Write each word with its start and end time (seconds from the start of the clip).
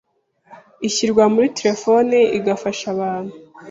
ishyirwa 0.87 1.23
muri 1.33 1.47
telefone 1.59 2.17
igafasha 2.37 2.85
abantu 2.95 3.33